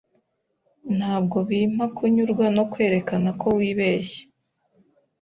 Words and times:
Ntabwo 0.97 1.37
bimpa 1.49 1.85
kunyurwa 1.95 2.45
no 2.55 2.63
kwerekana 2.71 3.29
ko 3.41 3.47
wibeshye. 3.57 4.21